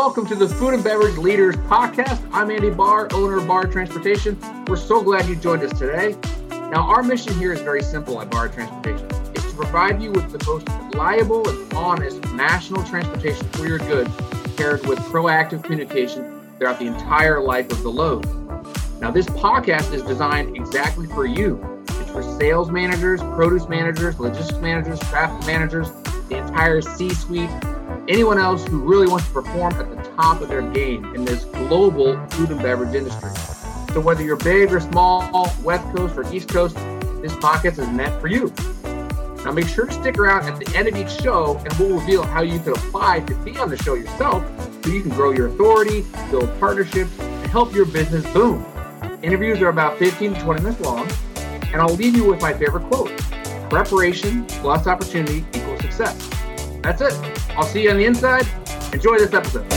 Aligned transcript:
welcome 0.00 0.24
to 0.24 0.34
the 0.34 0.48
Food 0.48 0.72
and 0.72 0.82
Beverage 0.82 1.18
Leaders 1.18 1.56
Podcast. 1.56 2.26
I'm 2.32 2.50
Andy 2.50 2.70
Bahr, 2.70 3.06
owner 3.12 3.36
of 3.36 3.46
Bahr 3.46 3.66
Transportation. 3.66 4.34
We're 4.66 4.76
so 4.76 5.02
glad 5.02 5.28
you 5.28 5.36
joined 5.36 5.62
us 5.62 5.78
today. 5.78 6.16
Now, 6.48 6.88
our 6.88 7.02
mission 7.02 7.34
here 7.34 7.52
is 7.52 7.60
very 7.60 7.82
simple 7.82 8.18
at 8.18 8.30
Bahr 8.30 8.48
Transportation. 8.48 9.06
It's 9.34 9.50
to 9.50 9.54
provide 9.54 10.02
you 10.02 10.10
with 10.10 10.32
the 10.32 10.42
most 10.46 10.66
reliable 10.90 11.46
and 11.46 11.74
honest 11.74 12.24
national 12.32 12.82
transportation 12.84 13.46
for 13.50 13.66
your 13.66 13.76
goods, 13.76 14.10
paired 14.56 14.86
with 14.86 14.98
proactive 15.00 15.62
communication 15.62 16.48
throughout 16.56 16.78
the 16.78 16.86
entire 16.86 17.38
life 17.38 17.70
of 17.70 17.82
the 17.82 17.90
load. 17.90 18.24
Now, 19.02 19.10
this 19.10 19.26
podcast 19.26 19.92
is 19.92 20.00
designed 20.00 20.56
exactly 20.56 21.08
for 21.08 21.26
you. 21.26 21.84
It's 21.90 22.10
for 22.10 22.22
sales 22.38 22.70
managers, 22.70 23.20
produce 23.20 23.68
managers, 23.68 24.18
logistics 24.18 24.60
managers, 24.60 24.98
traffic 25.10 25.46
managers, 25.46 25.90
the 26.30 26.38
entire 26.38 26.80
C 26.80 27.10
suite, 27.10 27.50
anyone 28.10 28.38
else 28.38 28.66
who 28.66 28.80
really 28.80 29.06
wants 29.06 29.26
to 29.28 29.32
perform 29.32 29.72
at 29.74 29.88
the 29.88 30.10
top 30.16 30.40
of 30.40 30.48
their 30.48 30.62
game 30.62 31.14
in 31.14 31.24
this 31.24 31.44
global 31.44 32.20
food 32.30 32.50
and 32.50 32.60
beverage 32.60 32.92
industry. 32.92 33.30
So 33.94 34.00
whether 34.00 34.22
you're 34.24 34.36
big 34.36 34.72
or 34.72 34.80
small, 34.80 35.48
West 35.62 35.84
Coast 35.94 36.16
or 36.16 36.34
East 36.34 36.48
Coast, 36.48 36.74
this 37.22 37.32
podcast 37.34 37.78
is 37.78 37.88
meant 37.88 38.20
for 38.20 38.26
you. 38.26 38.52
Now 39.44 39.52
make 39.52 39.68
sure 39.68 39.86
to 39.86 39.92
stick 39.92 40.18
around 40.18 40.48
at 40.48 40.58
the 40.58 40.76
end 40.76 40.88
of 40.88 40.96
each 40.96 41.22
show 41.22 41.56
and 41.58 41.72
we'll 41.74 42.00
reveal 42.00 42.24
how 42.24 42.42
you 42.42 42.58
can 42.58 42.72
apply 42.72 43.20
to 43.20 43.34
be 43.36 43.56
on 43.58 43.70
the 43.70 43.76
show 43.76 43.94
yourself 43.94 44.44
so 44.82 44.90
you 44.90 45.02
can 45.02 45.10
grow 45.12 45.30
your 45.30 45.46
authority, 45.46 46.04
build 46.32 46.50
partnerships, 46.58 47.16
and 47.20 47.46
help 47.46 47.72
your 47.72 47.84
business 47.84 48.26
boom. 48.32 48.66
Interviews 49.22 49.60
are 49.62 49.68
about 49.68 49.98
15 49.98 50.34
to 50.34 50.40
20 50.40 50.62
minutes 50.62 50.80
long, 50.80 51.08
and 51.36 51.76
I'll 51.76 51.94
leave 51.94 52.16
you 52.16 52.24
with 52.24 52.42
my 52.42 52.52
favorite 52.54 52.90
quote. 52.90 53.16
Preparation 53.70 54.44
plus 54.46 54.88
opportunity 54.88 55.44
equals 55.54 55.80
success. 55.80 56.28
That's 56.82 57.02
it. 57.02 57.39
I'll 57.60 57.66
see 57.66 57.82
you 57.82 57.90
on 57.90 57.98
the 57.98 58.06
inside. 58.06 58.46
Enjoy 58.94 59.18
this 59.18 59.34
episode. 59.34 59.70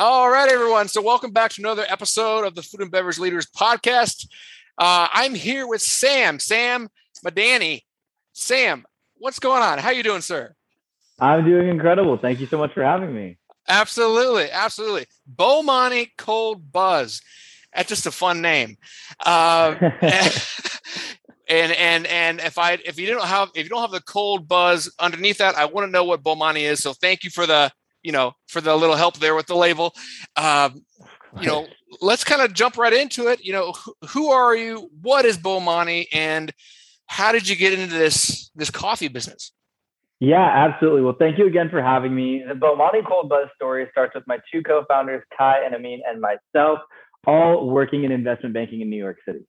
All 0.00 0.28
right, 0.28 0.50
everyone. 0.50 0.88
So, 0.88 1.00
welcome 1.02 1.30
back 1.30 1.52
to 1.52 1.62
another 1.62 1.84
episode 1.88 2.44
of 2.44 2.56
the 2.56 2.62
Food 2.62 2.80
and 2.80 2.90
Beverage 2.90 3.20
Leaders 3.20 3.46
Podcast. 3.46 4.26
Uh, 4.76 5.06
I'm 5.12 5.36
here 5.36 5.68
with 5.68 5.82
Sam, 5.82 6.40
Sam 6.40 6.88
Madani. 7.24 7.82
Sam, 8.32 8.84
what's 9.18 9.38
going 9.38 9.62
on? 9.62 9.78
How 9.78 9.90
you 9.90 10.02
doing, 10.02 10.20
sir? 10.20 10.56
I'm 11.20 11.44
doing 11.44 11.68
incredible. 11.68 12.18
Thank 12.18 12.40
you 12.40 12.48
so 12.48 12.58
much 12.58 12.74
for 12.74 12.82
having 12.82 13.14
me. 13.14 13.38
Absolutely, 13.68 14.50
absolutely. 14.50 15.06
Bomani 15.32 16.08
Cold 16.18 16.72
Buzz. 16.72 17.22
That's 17.74 17.88
just 17.88 18.06
a 18.06 18.10
fun 18.10 18.42
name. 18.42 18.76
Uh, 19.24 19.74
and 21.48 21.72
and 21.72 22.06
and 22.06 22.40
if 22.40 22.58
I 22.58 22.78
if 22.84 22.98
you 22.98 23.06
don't 23.06 23.26
have 23.26 23.50
if 23.54 23.64
you 23.64 23.68
don't 23.68 23.82
have 23.82 23.90
the 23.90 24.02
cold 24.02 24.48
buzz 24.48 24.92
underneath 24.98 25.38
that, 25.38 25.56
I 25.56 25.66
want 25.66 25.86
to 25.86 25.90
know 25.90 26.04
what 26.04 26.22
Bomani 26.22 26.62
is. 26.62 26.82
So 26.82 26.92
thank 26.92 27.24
you 27.24 27.30
for 27.30 27.46
the 27.46 27.70
you 28.02 28.12
know 28.12 28.32
for 28.48 28.60
the 28.60 28.76
little 28.76 28.96
help 28.96 29.18
there 29.18 29.34
with 29.34 29.46
the 29.46 29.56
label. 29.56 29.94
Um, 30.36 30.84
you 31.40 31.46
know, 31.46 31.66
let's 32.00 32.24
kind 32.24 32.42
of 32.42 32.54
jump 32.54 32.76
right 32.76 32.92
into 32.92 33.28
it. 33.28 33.44
You 33.44 33.52
know, 33.52 33.72
who, 33.72 33.94
who 34.08 34.30
are 34.30 34.56
you? 34.56 34.90
What 35.00 35.24
is 35.24 35.38
Bomani, 35.38 36.06
and 36.12 36.52
how 37.06 37.32
did 37.32 37.48
you 37.48 37.56
get 37.56 37.72
into 37.72 37.94
this 37.94 38.50
this 38.54 38.70
coffee 38.70 39.08
business? 39.08 39.52
Yeah, 40.20 40.44
absolutely. 40.44 41.00
Well, 41.00 41.16
thank 41.18 41.38
you 41.38 41.46
again 41.46 41.70
for 41.70 41.80
having 41.82 42.14
me. 42.14 42.44
The 42.46 42.54
Bomani 42.54 43.06
Cold 43.06 43.30
Buzz 43.30 43.48
story 43.56 43.88
starts 43.90 44.14
with 44.14 44.24
my 44.26 44.38
two 44.52 44.62
co-founders, 44.62 45.24
Kai 45.36 45.64
and 45.64 45.74
Amin, 45.74 46.02
and 46.06 46.20
myself 46.20 46.80
all 47.26 47.68
working 47.68 48.04
in 48.04 48.12
investment 48.12 48.54
banking 48.54 48.80
in 48.80 48.90
New 48.90 48.96
York 48.96 49.18
City. 49.26 49.46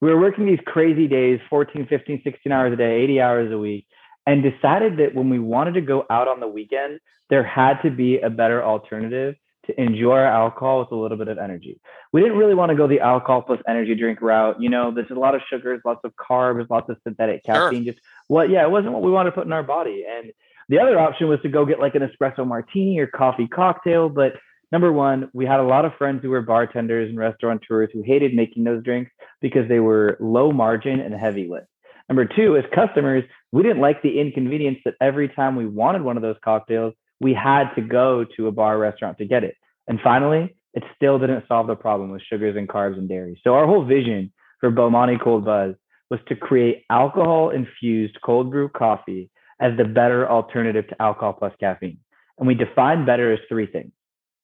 We 0.00 0.08
were 0.10 0.20
working 0.20 0.46
these 0.46 0.60
crazy 0.64 1.06
days, 1.06 1.40
14, 1.50 1.86
15, 1.86 2.22
16 2.24 2.52
hours 2.52 2.72
a 2.72 2.76
day, 2.76 3.02
80 3.02 3.20
hours 3.20 3.52
a 3.52 3.58
week, 3.58 3.86
and 4.26 4.42
decided 4.42 4.98
that 4.98 5.14
when 5.14 5.28
we 5.28 5.38
wanted 5.38 5.74
to 5.74 5.82
go 5.82 6.06
out 6.10 6.28
on 6.28 6.40
the 6.40 6.48
weekend, 6.48 7.00
there 7.28 7.44
had 7.44 7.80
to 7.82 7.90
be 7.90 8.18
a 8.18 8.30
better 8.30 8.64
alternative 8.64 9.34
to 9.66 9.80
enjoy 9.80 10.12
our 10.12 10.26
alcohol 10.26 10.80
with 10.80 10.90
a 10.90 10.96
little 10.96 11.18
bit 11.18 11.28
of 11.28 11.38
energy. 11.38 11.78
We 12.12 12.22
didn't 12.22 12.38
really 12.38 12.54
want 12.54 12.70
to 12.70 12.76
go 12.76 12.86
the 12.86 13.00
alcohol 13.00 13.42
plus 13.42 13.60
energy 13.68 13.94
drink 13.94 14.22
route. 14.22 14.60
You 14.60 14.70
know, 14.70 14.90
there's 14.90 15.10
a 15.10 15.14
lot 15.14 15.34
of 15.34 15.42
sugars, 15.50 15.82
lots 15.84 16.00
of 16.04 16.12
carbs, 16.16 16.68
lots 16.70 16.88
of 16.88 16.96
synthetic 17.04 17.44
caffeine. 17.44 17.84
Sure. 17.84 17.92
Just 17.92 18.04
what, 18.28 18.48
yeah, 18.48 18.64
it 18.64 18.70
wasn't 18.70 18.94
what 18.94 19.02
we 19.02 19.10
wanted 19.10 19.30
to 19.30 19.36
put 19.36 19.46
in 19.46 19.52
our 19.52 19.62
body. 19.62 20.04
And 20.08 20.32
the 20.68 20.78
other 20.78 20.98
option 20.98 21.28
was 21.28 21.40
to 21.42 21.48
go 21.48 21.66
get 21.66 21.78
like 21.78 21.94
an 21.94 22.02
espresso 22.02 22.46
martini 22.46 22.98
or 22.98 23.06
coffee 23.06 23.46
cocktail, 23.46 24.08
but 24.08 24.32
number 24.72 24.92
one, 24.92 25.30
we 25.32 25.46
had 25.46 25.60
a 25.60 25.64
lot 25.64 25.84
of 25.84 25.94
friends 25.96 26.22
who 26.22 26.30
were 26.30 26.42
bartenders 26.42 27.08
and 27.08 27.18
restaurateurs 27.18 27.90
who 27.92 28.02
hated 28.02 28.34
making 28.34 28.64
those 28.64 28.82
drinks 28.82 29.10
because 29.40 29.68
they 29.68 29.80
were 29.80 30.16
low 30.20 30.52
margin 30.52 31.00
and 31.00 31.14
heavy 31.14 31.48
lift. 31.48 31.66
Number 32.08 32.24
two, 32.24 32.56
as 32.56 32.64
customers, 32.74 33.24
we 33.52 33.62
didn't 33.62 33.80
like 33.80 34.02
the 34.02 34.18
inconvenience 34.18 34.78
that 34.84 34.94
every 35.00 35.28
time 35.28 35.54
we 35.54 35.66
wanted 35.66 36.02
one 36.02 36.16
of 36.16 36.22
those 36.22 36.36
cocktails, 36.44 36.94
we 37.20 37.34
had 37.34 37.72
to 37.74 37.82
go 37.82 38.24
to 38.36 38.48
a 38.48 38.52
bar 38.52 38.78
restaurant 38.78 39.18
to 39.18 39.24
get 39.24 39.44
it. 39.44 39.54
And 39.86 40.00
finally, 40.02 40.56
it 40.74 40.82
still 40.96 41.18
didn't 41.18 41.44
solve 41.46 41.66
the 41.66 41.76
problem 41.76 42.10
with 42.10 42.22
sugars 42.22 42.56
and 42.56 42.68
carbs 42.68 42.98
and 42.98 43.08
dairy. 43.08 43.40
So 43.44 43.54
our 43.54 43.66
whole 43.66 43.84
vision 43.84 44.32
for 44.60 44.70
Bomani 44.70 45.22
Cold 45.22 45.44
Buzz 45.44 45.74
was 46.10 46.20
to 46.28 46.36
create 46.36 46.84
alcohol 46.90 47.50
infused 47.50 48.18
cold 48.24 48.50
brew 48.50 48.68
coffee 48.68 49.30
as 49.60 49.76
the 49.76 49.84
better 49.84 50.28
alternative 50.28 50.88
to 50.88 51.02
alcohol 51.02 51.34
plus 51.34 51.52
caffeine. 51.60 51.98
And 52.38 52.46
we 52.46 52.54
defined 52.54 53.06
better 53.06 53.32
as 53.32 53.38
three 53.48 53.66
things 53.66 53.92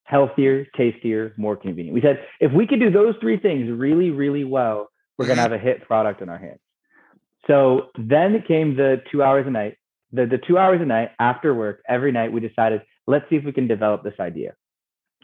healthier, 0.07 0.67
tastier, 0.77 1.35
more 1.37 1.57
convenient. 1.57 1.95
We 1.95 2.01
said 2.01 2.25
if 2.41 2.53
we 2.53 2.67
could 2.67 2.81
do 2.81 2.91
those 2.91 3.15
three 3.21 3.39
things 3.39 3.71
really, 3.71 4.11
really 4.11 4.45
well, 4.45 4.89
we're 5.19 5.27
going 5.27 5.37
to 5.37 5.43
mm-hmm. 5.43 5.53
have 5.53 5.61
a 5.61 5.63
hit 5.63 5.87
product 5.87 6.23
in 6.23 6.29
our 6.29 6.39
hands. 6.39 6.61
So 7.47 7.89
then 7.99 8.43
came 8.47 8.77
the 8.77 9.03
two 9.11 9.23
hours 9.23 9.47
a 9.47 9.51
night. 9.51 9.77
The, 10.13 10.27
the 10.27 10.39
two 10.39 10.59
hours 10.59 10.81
a 10.81 10.85
night 10.85 11.11
after 11.19 11.55
work, 11.55 11.83
every 11.89 12.13
night, 12.13 12.33
we 12.33 12.41
decided, 12.41 12.83
let's 13.07 13.29
see 13.29 13.37
if 13.37 13.45
we 13.45 13.53
can 13.53 13.67
develop 13.67 14.03
this 14.03 14.15
idea. 14.21 14.55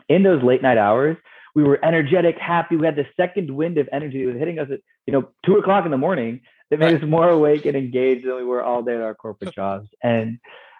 In 0.09 0.22
those 0.22 0.43
late 0.43 0.62
night 0.62 0.78
hours, 0.78 1.16
we 1.54 1.62
were 1.62 1.78
energetic, 1.84 2.37
happy. 2.38 2.76
We 2.76 2.87
had 2.87 2.97
the 2.97 3.06
second 3.16 3.54
wind 3.54 3.78
of 3.78 3.88
energy 3.93 4.25
that 4.25 4.32
was 4.32 4.38
hitting 4.38 4.59
us 4.59 4.69
at, 4.72 4.81
you 5.06 5.12
know, 5.12 5.28
two 5.44 5.56
o'clock 5.56 5.84
in 5.84 5.91
the 5.91 5.99
morning 5.99 6.41
that 6.70 6.78
made 6.78 6.94
us 6.94 7.06
more 7.06 7.28
awake 7.28 7.66
and 7.66 7.76
engaged 7.76 8.26
than 8.26 8.37
we 8.37 8.44
were 8.44 8.62
all 8.62 8.82
day 8.82 8.94
at 8.94 9.03
our 9.03 9.14
corporate 9.14 9.54
jobs. 9.54 9.88
And 10.03 10.38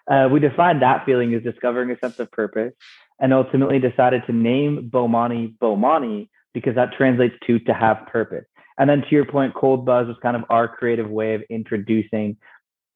uh, 0.09 0.27
we 0.31 0.39
defined 0.39 0.81
that 0.81 1.05
feeling 1.05 1.33
as 1.33 1.43
discovering 1.43 1.91
a 1.91 1.99
sense 1.99 2.19
of 2.19 2.31
purpose 2.31 2.73
and 3.23 3.33
ultimately 3.33 3.79
decided 3.79 4.21
to 4.27 4.33
name 4.33 4.91
Bomani 4.93 5.57
Bomani 5.57 6.27
because 6.53 6.75
that 6.75 6.91
translates 6.95 7.33
to 7.47 7.57
to 7.59 7.73
have 7.73 8.05
purpose. 8.11 8.45
And 8.77 8.89
then 8.89 9.01
to 9.01 9.07
your 9.09 9.25
point, 9.25 9.55
Cold 9.55 9.85
Buzz 9.85 10.07
was 10.07 10.17
kind 10.21 10.35
of 10.35 10.43
our 10.49 10.67
creative 10.67 11.09
way 11.09 11.35
of 11.35 11.41
introducing 11.49 12.35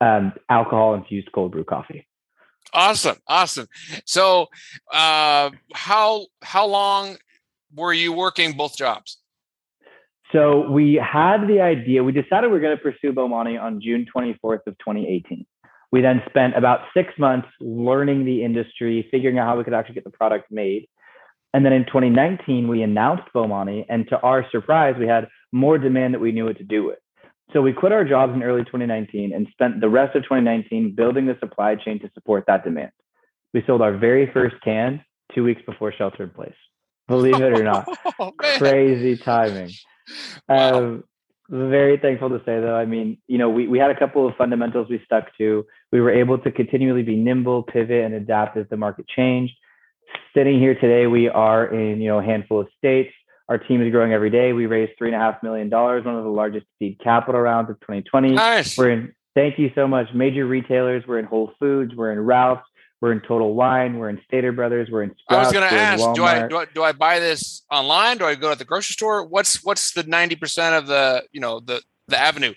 um, 0.02 0.34
alcohol 0.50 0.96
infused 0.96 1.32
cold 1.32 1.54
brew 1.54 1.64
coffee. 1.64 2.06
Awesome, 2.74 3.16
awesome. 3.28 3.68
So, 4.06 4.48
uh, 4.92 5.52
how 5.74 6.26
how 6.44 6.68
long 6.68 7.16
were 7.74 7.94
you 7.94 8.12
working 8.12 8.52
both 8.52 8.76
jobs? 8.76 9.18
So 10.34 10.70
we 10.70 10.96
had 10.96 11.48
the 11.48 11.62
idea. 11.62 12.04
We 12.04 12.12
decided 12.12 12.52
we 12.52 12.58
are 12.58 12.62
going 12.62 12.76
to 12.76 12.84
pursue 12.84 13.14
Bomani 13.14 13.62
on 13.62 13.80
June 13.80 14.06
24th 14.14 14.68
of 14.68 14.78
2018. 14.80 15.46
We 15.92 16.02
then 16.02 16.22
spent 16.30 16.56
about 16.56 16.82
six 16.94 17.14
months 17.18 17.48
learning 17.62 18.26
the 18.26 18.44
industry, 18.44 19.08
figuring 19.10 19.40
out 19.40 19.48
how 19.48 19.58
we 19.58 19.64
could 19.64 19.74
actually 19.74 19.96
get 19.96 20.04
the 20.04 20.10
product 20.10 20.52
made. 20.52 20.88
And 21.54 21.66
then 21.66 21.74
in 21.74 21.86
2019, 21.86 22.68
we 22.68 22.84
announced 22.84 23.24
Bomani, 23.34 23.86
and 23.88 24.08
to 24.10 24.20
our 24.20 24.46
surprise, 24.52 24.96
we 25.00 25.08
had 25.08 25.28
more 25.52 25.78
demand 25.78 26.14
that 26.14 26.20
we 26.20 26.32
knew 26.32 26.46
what 26.46 26.58
to 26.58 26.64
do 26.64 26.86
with. 26.86 27.00
So 27.54 27.62
we 27.62 27.72
quit 27.72 27.94
our 27.94 28.04
jobs 28.04 28.34
in 28.34 28.44
early 28.44 28.66
2019 28.66 29.34
and 29.34 29.48
spent 29.52 29.80
the 29.80 29.88
rest 29.88 30.16
of 30.16 30.24
2019 30.24 30.96
building 30.96 31.26
the 31.26 31.38
supply 31.40 31.76
chain 31.76 32.00
to 32.02 32.10
support 32.14 32.44
that 32.48 32.66
demand. 32.66 32.92
We 33.54 33.64
sold 33.66 33.82
our 33.82 33.96
very 33.96 34.30
first 34.32 34.56
can 34.64 35.04
two 35.34 35.44
weeks 35.44 35.62
before 35.66 35.94
shelter 35.94 36.24
in 36.24 36.30
place. 36.30 36.54
Believe 37.08 37.36
it 37.36 37.54
or 37.54 37.64
not, 37.64 37.88
oh, 38.20 38.32
crazy 38.32 39.16
timing. 39.16 39.72
Wow. 40.50 40.78
Um, 40.78 41.04
very 41.50 41.98
thankful 41.98 42.30
to 42.30 42.40
say 42.40 42.60
though. 42.60 42.76
I 42.76 42.86
mean, 42.86 43.18
you 43.28 43.38
know, 43.38 43.50
we, 43.50 43.68
we 43.68 43.80
had 43.80 43.92
a 43.92 43.98
couple 43.98 44.28
of 44.28 44.36
fundamentals 44.36 44.90
we 44.90 45.02
stuck 45.06 45.36
to. 45.38 45.66
We 45.92 46.02
were 46.02 46.12
able 46.12 46.38
to 46.40 46.52
continually 46.52 47.04
be 47.04 47.16
nimble, 47.16 47.64
pivot, 47.64 48.04
and 48.04 48.14
adapt 48.14 48.58
as 48.58 48.66
the 48.70 48.78
market 48.78 49.08
changed. 49.08 49.54
Sitting 50.34 50.60
here 50.60 50.76
today, 50.76 51.08
we 51.08 51.30
are 51.30 51.66
in, 51.66 52.02
you 52.02 52.10
know, 52.10 52.20
a 52.20 52.24
handful 52.24 52.62
of 52.62 52.68
states. 52.78 53.14
Our 53.50 53.58
team 53.58 53.82
is 53.82 53.92
growing 53.92 54.12
every 54.12 54.30
day. 54.30 54.52
We 54.52 54.66
raised 54.66 54.94
three 54.98 55.08
and 55.08 55.16
a 55.16 55.20
half 55.20 55.42
million 55.42 55.70
dollars, 55.70 56.04
one 56.06 56.16
of 56.16 56.24
the 56.24 56.30
largest 56.30 56.66
seed 56.80 57.00
capital 57.02 57.40
rounds 57.40 57.70
of 57.70 57.80
2020. 57.80 58.32
Nice. 58.32 58.78
We're 58.78 58.92
in 58.92 59.14
thank 59.36 59.58
you 59.58 59.72
so 59.76 59.88
much. 59.88 60.08
Major 60.14 60.46
retailers. 60.46 61.04
We're 61.08 61.20
in 61.20 61.26
Whole 61.26 61.52
Foods, 61.60 61.94
we're 61.96 62.12
in 62.12 62.20
Ralph's, 62.20 62.68
we're 63.00 63.12
in 63.12 63.22
Total 63.22 63.54
Wine. 63.54 64.00
We're 64.00 64.10
in 64.10 64.20
Stater 64.26 64.52
Brothers. 64.52 64.90
We're 64.92 65.04
in 65.04 65.16
Sprouts. 65.20 65.46
I 65.46 65.48
was 65.48 65.54
going 65.54 65.70
to 65.70 65.76
ask, 65.76 66.16
do 66.16 66.24
I, 66.24 66.48
do 66.48 66.58
I 66.58 66.66
do 66.74 66.84
I 66.84 66.92
buy 66.94 67.20
this 67.20 67.64
online? 67.72 68.18
Do 68.18 68.26
I 68.26 68.36
go 68.36 68.52
to 68.52 68.58
the 68.58 68.66
grocery 68.66 68.94
store? 68.94 69.24
What's 69.24 69.64
what's 69.64 69.94
the 69.94 70.04
ninety 70.04 70.36
percent 70.36 70.76
of 70.76 70.88
the 70.88 71.24
you 71.32 71.40
know 71.40 71.60
the 71.60 71.82
the 72.08 72.18
avenue? 72.18 72.54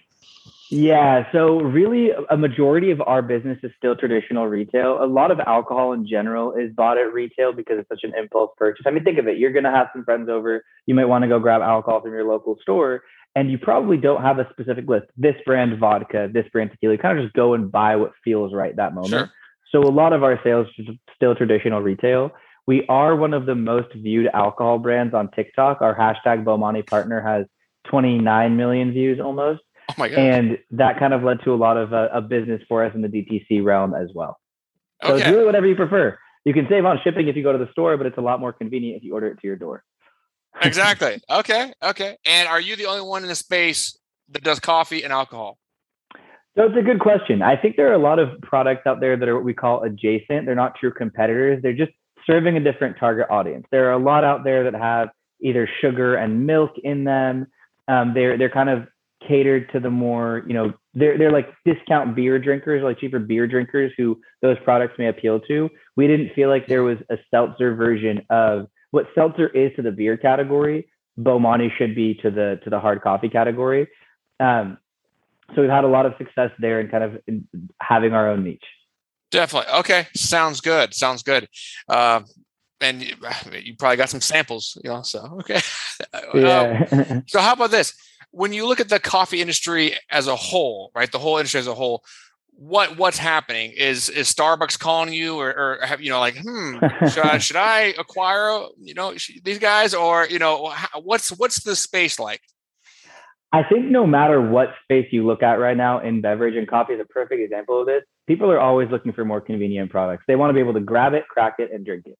Yeah, 0.72 1.24
so 1.32 1.60
really, 1.60 2.10
a 2.30 2.36
majority 2.36 2.92
of 2.92 3.00
our 3.00 3.22
business 3.22 3.58
is 3.64 3.72
still 3.76 3.96
traditional 3.96 4.46
retail. 4.46 5.02
A 5.02 5.06
lot 5.06 5.32
of 5.32 5.40
alcohol 5.40 5.92
in 5.92 6.06
general 6.06 6.52
is 6.52 6.72
bought 6.72 6.96
at 6.96 7.12
retail 7.12 7.52
because 7.52 7.78
it's 7.80 7.88
such 7.88 8.04
an 8.04 8.12
impulse 8.16 8.52
purchase. 8.56 8.84
I 8.86 8.90
mean, 8.90 9.02
think 9.02 9.18
of 9.18 9.26
it: 9.26 9.36
you're 9.36 9.50
going 9.50 9.64
to 9.64 9.70
have 9.70 9.88
some 9.92 10.04
friends 10.04 10.28
over. 10.28 10.64
You 10.86 10.94
might 10.94 11.06
want 11.06 11.22
to 11.22 11.28
go 11.28 11.40
grab 11.40 11.60
alcohol 11.60 12.00
from 12.00 12.12
your 12.12 12.24
local 12.24 12.56
store, 12.62 13.02
and 13.34 13.50
you 13.50 13.58
probably 13.58 13.96
don't 13.96 14.22
have 14.22 14.38
a 14.38 14.48
specific 14.52 14.88
list. 14.88 15.06
This 15.16 15.34
brand 15.44 15.76
vodka, 15.80 16.30
this 16.32 16.46
brand 16.52 16.70
tequila. 16.70 16.94
You 16.94 16.98
kind 17.00 17.18
of 17.18 17.24
just 17.24 17.34
go 17.34 17.54
and 17.54 17.70
buy 17.72 17.96
what 17.96 18.12
feels 18.22 18.54
right 18.54 18.76
that 18.76 18.94
moment. 18.94 19.10
Sure. 19.10 19.30
So 19.72 19.80
a 19.80 19.90
lot 19.90 20.12
of 20.12 20.22
our 20.22 20.38
sales 20.44 20.68
is 20.78 20.86
still 21.16 21.34
traditional 21.34 21.80
retail. 21.80 22.30
We 22.68 22.86
are 22.88 23.16
one 23.16 23.34
of 23.34 23.46
the 23.46 23.56
most 23.56 23.88
viewed 23.94 24.28
alcohol 24.32 24.78
brands 24.78 25.14
on 25.14 25.32
TikTok. 25.32 25.80
Our 25.80 25.96
hashtag 25.96 26.44
Bomani 26.44 26.86
partner 26.86 27.20
has 27.20 27.46
29 27.88 28.56
million 28.56 28.92
views 28.92 29.18
almost. 29.18 29.62
Oh 29.98 30.02
my 30.02 30.08
God. 30.08 30.18
And 30.18 30.58
that 30.72 30.98
kind 30.98 31.12
of 31.12 31.22
led 31.22 31.38
to 31.44 31.52
a 31.52 31.56
lot 31.56 31.76
of 31.76 31.92
uh, 31.92 32.08
a 32.12 32.20
business 32.20 32.62
for 32.68 32.84
us 32.84 32.94
in 32.94 33.02
the 33.02 33.08
DTC 33.08 33.64
realm 33.64 33.94
as 33.94 34.08
well. 34.14 34.38
So 35.02 35.14
okay. 35.14 35.22
it's 35.22 35.30
really 35.30 35.44
whatever 35.44 35.66
you 35.66 35.74
prefer. 35.74 36.18
You 36.44 36.54
can 36.54 36.66
save 36.68 36.84
on 36.84 36.98
shipping 37.02 37.28
if 37.28 37.36
you 37.36 37.42
go 37.42 37.52
to 37.52 37.58
the 37.58 37.70
store, 37.72 37.96
but 37.96 38.06
it's 38.06 38.18
a 38.18 38.22
lot 38.22 38.40
more 38.40 38.52
convenient 38.52 38.98
if 38.98 39.04
you 39.04 39.14
order 39.14 39.28
it 39.28 39.40
to 39.40 39.46
your 39.46 39.56
door. 39.56 39.82
exactly. 40.62 41.20
Okay. 41.28 41.72
Okay. 41.82 42.16
And 42.24 42.48
are 42.48 42.60
you 42.60 42.76
the 42.76 42.86
only 42.86 43.02
one 43.02 43.22
in 43.22 43.28
the 43.28 43.34
space 43.34 43.96
that 44.30 44.42
does 44.42 44.60
coffee 44.60 45.02
and 45.02 45.12
alcohol? 45.12 45.58
So 46.56 46.64
it's 46.64 46.76
a 46.76 46.82
good 46.82 47.00
question. 47.00 47.42
I 47.42 47.56
think 47.56 47.76
there 47.76 47.90
are 47.90 47.94
a 47.94 47.98
lot 47.98 48.18
of 48.18 48.40
products 48.42 48.86
out 48.86 49.00
there 49.00 49.16
that 49.16 49.28
are 49.28 49.34
what 49.34 49.44
we 49.44 49.54
call 49.54 49.82
adjacent. 49.82 50.46
They're 50.46 50.54
not 50.54 50.74
true 50.78 50.92
competitors. 50.92 51.60
They're 51.62 51.72
just 51.72 51.92
serving 52.26 52.56
a 52.56 52.60
different 52.60 52.96
target 52.98 53.28
audience. 53.30 53.66
There 53.70 53.88
are 53.88 53.92
a 53.92 53.98
lot 54.02 54.24
out 54.24 54.44
there 54.44 54.64
that 54.64 54.74
have 54.74 55.08
either 55.40 55.68
sugar 55.80 56.16
and 56.16 56.46
milk 56.46 56.72
in 56.82 57.04
them. 57.04 57.46
Um, 57.86 58.14
they're 58.14 58.36
they're 58.36 58.50
kind 58.50 58.68
of 58.68 58.88
catered 59.30 59.70
to 59.72 59.78
the 59.78 59.90
more 59.90 60.42
you 60.46 60.52
know 60.52 60.74
they're 60.94 61.16
they're 61.16 61.30
like 61.30 61.48
discount 61.64 62.16
beer 62.16 62.38
drinkers, 62.38 62.82
like 62.82 62.98
cheaper 62.98 63.20
beer 63.20 63.46
drinkers 63.46 63.92
who 63.96 64.20
those 64.42 64.56
products 64.64 64.94
may 64.98 65.06
appeal 65.06 65.40
to. 65.40 65.70
We 65.96 66.08
didn't 66.08 66.34
feel 66.34 66.48
like 66.48 66.66
there 66.66 66.82
was 66.82 66.98
a 67.10 67.16
seltzer 67.30 67.74
version 67.76 68.26
of 68.28 68.66
what 68.90 69.06
seltzer 69.14 69.48
is 69.48 69.70
to 69.76 69.82
the 69.82 69.92
beer 69.92 70.16
category. 70.16 70.88
Bomani 71.18 71.70
should 71.78 71.94
be 71.94 72.14
to 72.14 72.30
the 72.30 72.60
to 72.64 72.70
the 72.70 72.80
hard 72.80 73.02
coffee 73.02 73.28
category. 73.28 73.88
Um, 74.40 74.78
so 75.54 75.62
we've 75.62 75.70
had 75.70 75.84
a 75.84 75.88
lot 75.88 76.06
of 76.06 76.14
success 76.18 76.50
there 76.58 76.80
and 76.80 76.90
kind 76.90 77.04
of 77.04 77.18
having 77.80 78.12
our 78.12 78.28
own 78.28 78.44
niche. 78.44 78.64
Definitely. 79.30 79.72
Okay. 79.80 80.06
Sounds 80.16 80.60
good. 80.60 80.92
Sounds 80.92 81.22
good. 81.22 81.48
Uh, 81.88 82.22
and 82.80 83.02
you, 83.02 83.14
you, 83.62 83.76
probably 83.76 83.96
got 83.96 84.10
some 84.10 84.20
samples, 84.20 84.76
you 84.82 84.90
know. 84.90 85.02
So 85.02 85.38
okay. 85.40 85.60
Yeah. 86.34 86.86
Um, 86.90 87.24
so 87.28 87.40
how 87.40 87.52
about 87.52 87.70
this? 87.70 87.92
When 88.32 88.52
you 88.52 88.66
look 88.66 88.80
at 88.80 88.88
the 88.88 89.00
coffee 89.00 89.40
industry 89.40 89.96
as 90.10 90.26
a 90.26 90.36
whole, 90.36 90.90
right? 90.94 91.10
The 91.10 91.18
whole 91.18 91.38
industry 91.38 91.60
as 91.60 91.66
a 91.66 91.74
whole, 91.74 92.04
what 92.52 92.98
what's 92.98 93.18
happening 93.18 93.72
is 93.76 94.08
is 94.08 94.32
Starbucks 94.32 94.78
calling 94.78 95.12
you, 95.12 95.38
or, 95.38 95.48
or 95.48 95.78
have 95.86 96.00
you 96.00 96.10
know 96.10 96.20
like, 96.20 96.36
hmm, 96.36 96.76
should 97.08 97.24
I, 97.24 97.38
should 97.38 97.56
I 97.56 97.94
acquire 97.98 98.66
you 98.80 98.94
know 98.94 99.14
these 99.42 99.58
guys, 99.58 99.94
or 99.94 100.26
you 100.26 100.38
know 100.38 100.72
what's 101.02 101.30
what's 101.30 101.64
the 101.64 101.74
space 101.74 102.18
like? 102.18 102.40
I 103.52 103.64
think 103.64 103.86
no 103.86 104.06
matter 104.06 104.40
what 104.40 104.68
space 104.84 105.08
you 105.10 105.26
look 105.26 105.42
at 105.42 105.54
right 105.54 105.76
now 105.76 106.00
in 106.00 106.20
beverage 106.20 106.54
and 106.54 106.68
coffee 106.68 106.92
is 106.92 107.00
a 107.00 107.04
perfect 107.04 107.40
example 107.40 107.80
of 107.80 107.86
this. 107.86 108.02
People 108.28 108.50
are 108.50 108.60
always 108.60 108.88
looking 108.90 109.12
for 109.12 109.24
more 109.24 109.40
convenient 109.40 109.90
products. 109.90 110.22
They 110.28 110.36
want 110.36 110.50
to 110.50 110.54
be 110.54 110.60
able 110.60 110.74
to 110.74 110.80
grab 110.80 111.14
it, 111.14 111.24
crack 111.28 111.56
it, 111.58 111.72
and 111.72 111.84
drink 111.84 112.04
it. 112.06 112.16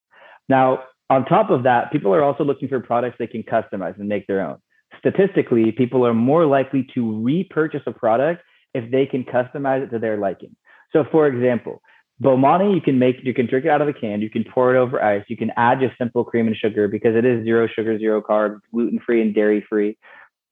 Now, 0.49 0.85
on 1.09 1.25
top 1.27 1.51
of 1.51 1.63
that, 1.65 1.93
people 1.93 2.13
are 2.15 2.23
also 2.23 2.43
looking 2.43 2.69
for 2.69 2.81
products 2.81 3.17
they 3.19 3.29
can 3.29 3.45
customize 3.45 3.97
and 3.99 4.09
make 4.09 4.27
their 4.27 4.41
own. 4.41 4.59
Statistically, 5.00 5.73
people 5.73 6.06
are 6.06 6.14
more 6.14 6.47
likely 6.47 6.87
to 6.94 7.23
repurchase 7.23 7.82
a 7.87 7.93
product 7.93 8.43
if 8.75 8.91
they 8.91 9.06
can 9.06 9.25
customize 9.25 9.82
it 9.82 9.91
to 9.91 9.99
their 9.99 10.17
liking. 10.17 10.55
So, 10.93 11.05
for 11.11 11.26
example, 11.26 11.82
Bomani, 12.23 12.75
you 12.75 12.82
can 12.82 12.99
make, 12.99 13.17
you 13.23 13.32
can 13.32 13.47
drink 13.47 13.64
it 13.64 13.70
out 13.70 13.81
of 13.81 13.88
a 13.88 13.94
can, 13.94 14.20
you 14.20 14.29
can 14.29 14.44
pour 14.44 14.75
it 14.75 14.79
over 14.79 15.02
ice, 15.02 15.25
you 15.29 15.37
can 15.37 15.50
add 15.56 15.81
just 15.81 15.97
simple 15.97 16.23
cream 16.23 16.47
and 16.47 16.56
sugar 16.56 16.87
because 16.87 17.17
it 17.17 17.25
is 17.25 17.44
zero 17.44 17.67
sugar, 17.67 17.99
zero 17.99 18.20
carbs, 18.20 18.61
gluten 18.73 19.00
free, 19.05 19.23
and 19.23 19.35
dairy 19.35 19.64
free. 19.69 19.97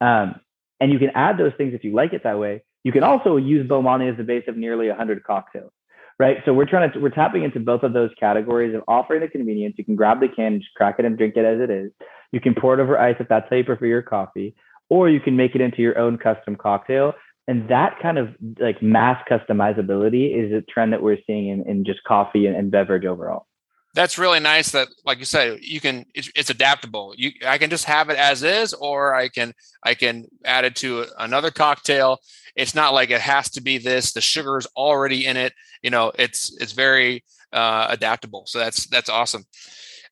Um, 0.00 0.40
and 0.80 0.90
you 0.90 0.98
can 0.98 1.10
add 1.14 1.36
those 1.36 1.52
things 1.58 1.74
if 1.74 1.84
you 1.84 1.92
like 1.92 2.14
it 2.14 2.22
that 2.24 2.38
way. 2.38 2.62
You 2.84 2.92
can 2.92 3.02
also 3.02 3.36
use 3.36 3.68
Bomani 3.68 4.10
as 4.10 4.16
the 4.16 4.24
base 4.24 4.44
of 4.48 4.56
nearly 4.56 4.88
100 4.88 5.24
cocktails, 5.24 5.72
right? 6.18 6.38
So 6.46 6.54
we're 6.54 6.64
trying 6.64 6.90
to, 6.92 7.00
we're 7.00 7.10
tapping 7.10 7.42
into 7.42 7.60
both 7.60 7.82
of 7.82 7.92
those 7.92 8.10
categories 8.18 8.74
of 8.74 8.82
offering 8.88 9.20
the 9.20 9.28
convenience. 9.28 9.74
You 9.76 9.84
can 9.84 9.96
grab 9.96 10.20
the 10.20 10.28
can, 10.28 10.60
just 10.60 10.72
crack 10.74 10.96
it 10.98 11.04
and 11.04 11.18
drink 11.18 11.36
it 11.36 11.44
as 11.44 11.60
it 11.60 11.70
is. 11.70 11.90
You 12.32 12.40
can 12.40 12.54
pour 12.54 12.74
it 12.74 12.80
over 12.80 12.98
ice 12.98 13.16
if 13.20 13.28
that's 13.28 13.46
how 13.48 13.56
you 13.56 13.64
prefer 13.64 13.86
your 13.86 14.02
coffee, 14.02 14.54
or 14.88 15.08
you 15.08 15.20
can 15.20 15.36
make 15.36 15.54
it 15.54 15.60
into 15.60 15.82
your 15.82 15.98
own 15.98 16.18
custom 16.18 16.56
cocktail. 16.56 17.14
And 17.46 17.68
that 17.70 17.98
kind 18.02 18.18
of 18.18 18.34
like 18.58 18.82
mass 18.82 19.22
customizability 19.30 20.36
is 20.36 20.52
a 20.52 20.60
trend 20.70 20.92
that 20.92 21.02
we're 21.02 21.16
seeing 21.26 21.48
in, 21.48 21.66
in 21.66 21.84
just 21.84 22.04
coffee 22.04 22.46
and, 22.46 22.54
and 22.54 22.70
beverage 22.70 23.06
overall. 23.06 23.46
That's 23.94 24.18
really 24.18 24.38
nice 24.38 24.72
that 24.72 24.88
like 25.06 25.18
you 25.18 25.24
said 25.24 25.58
you 25.62 25.80
can 25.80 26.04
it's, 26.14 26.30
it's, 26.36 26.50
adaptable. 26.50 27.14
You 27.16 27.32
i 27.46 27.56
can 27.56 27.70
just 27.70 27.86
have 27.86 28.10
it 28.10 28.18
as 28.18 28.42
is 28.42 28.74
or 28.74 29.14
i 29.14 29.28
can 29.28 29.54
i 29.82 29.94
can 29.94 30.26
add 30.44 30.66
it 30.66 30.76
to 30.76 31.06
another 31.18 31.50
cocktail. 31.50 32.18
It's 32.54 32.74
not 32.74 32.92
like 32.92 33.10
it 33.10 33.22
has 33.22 33.50
to 33.52 33.62
be 33.62 33.78
this. 33.78 34.12
The 34.12 34.20
sugar 34.20 34.58
is 34.58 34.66
already 34.76 35.24
in 35.24 35.38
it. 35.38 35.54
You 35.82 35.90
know 35.90 36.12
it's 36.18 36.54
it's 36.60 36.72
very 36.72 37.24
uh, 37.52 37.86
adaptable. 37.88 38.44
So 38.46 38.58
that's 38.58 38.86
that's 38.86 39.08
awesome. 39.08 39.44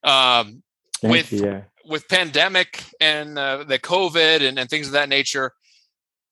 Um, 0.02 0.62
with 1.02 1.32
you. 1.32 1.62
with 1.84 2.08
pandemic 2.08 2.84
and 3.00 3.38
uh, 3.38 3.64
the 3.64 3.78
covid 3.78 4.46
and, 4.46 4.58
and 4.58 4.68
things 4.68 4.86
of 4.86 4.92
that 4.92 5.08
nature 5.08 5.52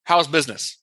how's 0.04 0.28
business 0.28 0.78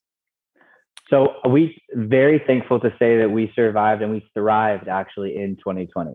so 1.09 1.33
we 1.49 1.81
very 1.93 2.41
thankful 2.47 2.79
to 2.79 2.89
say 2.97 3.17
that 3.17 3.29
we 3.29 3.51
survived 3.55 4.01
and 4.01 4.11
we 4.11 4.25
thrived 4.33 4.87
actually 4.87 5.35
in 5.35 5.55
2020 5.57 6.13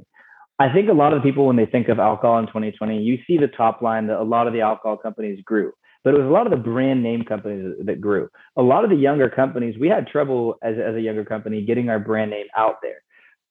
I 0.59 0.73
think 0.73 0.89
a 0.89 0.95
lot 0.95 1.13
of 1.13 1.23
people, 1.23 1.47
when 1.47 1.57
they 1.57 1.67
think 1.67 1.89
of 1.89 1.99
alcohol 1.99 2.39
in 2.39 2.47
2020, 2.47 3.03
you 3.03 3.19
see 3.27 3.37
the 3.37 3.49
top 3.49 3.83
line 3.83 4.07
that 4.07 4.19
a 4.19 4.23
lot 4.23 4.47
of 4.47 4.55
the 4.55 4.62
alcohol 4.62 4.97
companies 4.97 5.39
grew, 5.45 5.73
but 6.03 6.15
it 6.15 6.19
was 6.19 6.27
a 6.27 6.31
lot 6.31 6.47
of 6.47 6.51
the 6.51 6.57
brand 6.57 7.03
name 7.03 7.25
companies 7.25 7.75
that 7.85 8.01
grew. 8.01 8.29
A 8.57 8.62
lot 8.62 8.83
of 8.83 8.89
the 8.89 8.97
younger 8.97 9.29
companies, 9.29 9.77
we 9.79 9.89
had 9.89 10.07
trouble 10.07 10.57
as, 10.62 10.77
as 10.79 10.95
a 10.95 11.01
younger 11.01 11.27
company 11.27 11.62
getting 11.62 11.91
our 11.91 11.99
brand 11.99 12.31
name 12.31 12.47
out 12.57 12.77
there. 12.83 13.03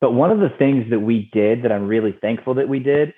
But 0.02 0.14
one 0.14 0.32
of 0.32 0.40
the 0.40 0.50
things 0.58 0.90
that 0.90 1.00
we 1.00 1.30
did 1.32 1.64
that 1.64 1.72
I'm 1.72 1.88
really 1.88 2.18
thankful 2.22 2.56
that 2.56 2.68
we 2.68 2.80
did 2.80 3.14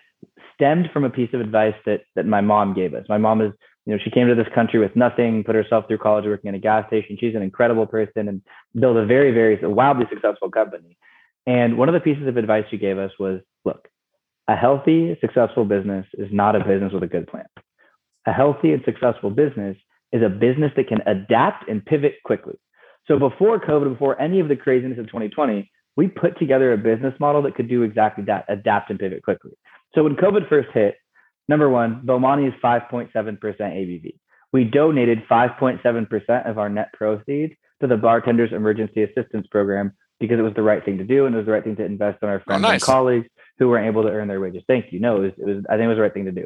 stemmed 0.57 0.89
from 0.91 1.03
a 1.03 1.09
piece 1.09 1.33
of 1.33 1.41
advice 1.41 1.75
that 1.85 2.01
that 2.15 2.25
my 2.25 2.41
mom 2.41 2.73
gave 2.73 2.93
us. 2.93 3.05
My 3.07 3.17
mom 3.17 3.41
is, 3.41 3.51
you 3.85 3.93
know, 3.93 3.99
she 4.03 4.09
came 4.11 4.27
to 4.27 4.35
this 4.35 4.47
country 4.53 4.79
with 4.79 4.95
nothing, 4.95 5.43
put 5.43 5.55
herself 5.55 5.85
through 5.87 5.99
college 5.99 6.25
working 6.25 6.49
in 6.49 6.55
a 6.55 6.59
gas 6.59 6.87
station. 6.87 7.17
She's 7.19 7.35
an 7.35 7.41
incredible 7.41 7.85
person 7.85 8.27
and 8.27 8.41
built 8.79 8.97
a 8.97 9.05
very, 9.05 9.31
very 9.31 9.57
wildly 9.65 10.05
successful 10.09 10.49
company. 10.49 10.97
And 11.45 11.77
one 11.77 11.87
of 11.87 11.93
the 11.93 12.01
pieces 12.01 12.27
of 12.27 12.35
advice 12.35 12.65
she 12.69 12.77
gave 12.77 12.97
us 12.97 13.11
was 13.19 13.39
look, 13.63 13.87
a 14.47 14.55
healthy, 14.55 15.17
successful 15.21 15.65
business 15.65 16.05
is 16.13 16.27
not 16.31 16.55
a 16.55 16.59
business 16.59 16.91
with 16.91 17.03
a 17.03 17.07
good 17.07 17.27
plan. 17.27 17.45
A 18.25 18.33
healthy 18.33 18.73
and 18.73 18.83
successful 18.83 19.29
business 19.29 19.77
is 20.11 20.21
a 20.21 20.29
business 20.29 20.71
that 20.75 20.87
can 20.87 21.01
adapt 21.05 21.69
and 21.69 21.85
pivot 21.85 22.15
quickly. 22.25 22.55
So 23.07 23.17
before 23.19 23.59
COVID, 23.59 23.93
before 23.93 24.19
any 24.21 24.39
of 24.39 24.49
the 24.49 24.55
craziness 24.55 24.99
of 24.99 25.05
2020, 25.07 25.69
we 25.95 26.07
put 26.07 26.37
together 26.37 26.73
a 26.73 26.77
business 26.77 27.13
model 27.19 27.41
that 27.43 27.55
could 27.55 27.69
do 27.69 27.83
exactly 27.83 28.23
that, 28.25 28.45
adapt 28.49 28.89
and 28.89 28.99
pivot 28.99 29.23
quickly. 29.23 29.51
So 29.97 30.03
when 30.03 30.15
COVID 30.15 30.47
first 30.47 30.69
hit, 30.75 30.95
number 31.47 31.67
one, 31.67 32.03
Bomani 32.05 32.47
is 32.47 32.53
5.7% 32.63 33.11
ABV. 33.41 34.19
We 34.53 34.63
donated 34.63 35.23
5.7% 35.27 36.47
of 36.47 36.59
our 36.59 36.69
net 36.69 36.93
proceeds 36.93 37.55
to 37.81 37.87
the 37.87 37.97
Bartenders 37.97 38.51
Emergency 38.53 39.01
Assistance 39.01 39.47
Program 39.49 39.93
because 40.19 40.37
it 40.37 40.43
was 40.43 40.53
the 40.53 40.61
right 40.61 40.85
thing 40.85 40.99
to 40.99 41.03
do 41.03 41.25
and 41.25 41.33
it 41.33 41.39
was 41.39 41.47
the 41.47 41.51
right 41.51 41.63
thing 41.63 41.75
to 41.77 41.85
invest 41.85 42.19
in 42.21 42.29
our 42.29 42.41
friends 42.41 42.63
oh, 42.63 42.67
nice. 42.67 42.73
and 42.73 42.81
colleagues 42.83 43.27
who 43.57 43.69
weren't 43.69 43.87
able 43.87 44.03
to 44.03 44.09
earn 44.09 44.27
their 44.27 44.39
wages. 44.39 44.61
Thank 44.67 44.93
you. 44.93 44.99
No, 44.99 45.17
it 45.17 45.19
was, 45.19 45.31
it 45.39 45.45
was, 45.45 45.65
I 45.67 45.73
think 45.73 45.85
it 45.85 45.87
was 45.87 45.97
the 45.97 46.03
right 46.03 46.13
thing 46.13 46.25
to 46.25 46.31
do. 46.31 46.45